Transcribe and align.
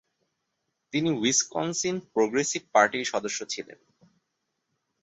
তিনি 0.93 1.09
Wisconsin 1.11 1.95
progressive 2.13 2.61
পার্টির 2.73 3.05
সদস্য 3.05 3.39
ছিলেন। 3.45 3.79